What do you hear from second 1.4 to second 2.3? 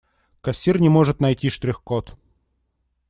штрих-код.